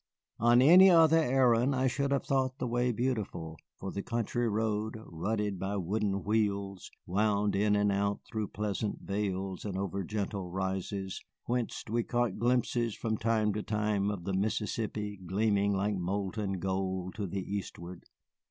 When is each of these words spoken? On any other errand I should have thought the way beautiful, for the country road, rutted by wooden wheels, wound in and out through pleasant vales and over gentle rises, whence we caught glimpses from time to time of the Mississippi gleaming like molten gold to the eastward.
On 0.39 0.63
any 0.63 0.89
other 0.89 1.19
errand 1.19 1.75
I 1.75 1.85
should 1.85 2.09
have 2.09 2.25
thought 2.25 2.57
the 2.57 2.65
way 2.65 2.91
beautiful, 2.91 3.55
for 3.79 3.91
the 3.91 4.01
country 4.01 4.49
road, 4.49 4.95
rutted 5.05 5.59
by 5.59 5.77
wooden 5.77 6.23
wheels, 6.23 6.89
wound 7.05 7.55
in 7.55 7.75
and 7.75 7.91
out 7.91 8.21
through 8.25 8.47
pleasant 8.47 9.01
vales 9.03 9.63
and 9.63 9.77
over 9.77 10.03
gentle 10.03 10.49
rises, 10.49 11.21
whence 11.45 11.83
we 11.87 12.01
caught 12.01 12.39
glimpses 12.39 12.95
from 12.95 13.15
time 13.15 13.53
to 13.53 13.61
time 13.61 14.09
of 14.09 14.23
the 14.23 14.33
Mississippi 14.33 15.17
gleaming 15.23 15.71
like 15.71 15.93
molten 15.95 16.53
gold 16.53 17.13
to 17.13 17.27
the 17.27 17.43
eastward. 17.55 18.05